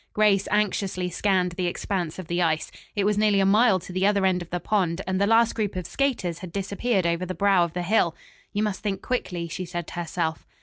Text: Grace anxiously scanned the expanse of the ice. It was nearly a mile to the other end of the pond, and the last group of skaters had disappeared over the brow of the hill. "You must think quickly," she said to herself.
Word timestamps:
Grace 0.15 0.47
anxiously 0.49 1.11
scanned 1.11 1.51
the 1.51 1.67
expanse 1.67 2.17
of 2.17 2.25
the 2.27 2.41
ice. 2.41 2.71
It 2.95 3.03
was 3.03 3.19
nearly 3.19 3.39
a 3.39 3.45
mile 3.45 3.77
to 3.81 3.93
the 3.93 4.07
other 4.07 4.25
end 4.25 4.41
of 4.41 4.49
the 4.49 4.59
pond, 4.59 4.99
and 5.05 5.21
the 5.21 5.27
last 5.27 5.53
group 5.53 5.75
of 5.75 5.85
skaters 5.85 6.39
had 6.39 6.51
disappeared 6.51 7.05
over 7.05 7.23
the 7.23 7.35
brow 7.35 7.63
of 7.63 7.73
the 7.73 7.83
hill. 7.83 8.15
"You 8.51 8.63
must 8.63 8.81
think 8.81 9.03
quickly," 9.03 9.47
she 9.47 9.63
said 9.63 9.85
to 9.89 9.93
herself. 9.99 10.47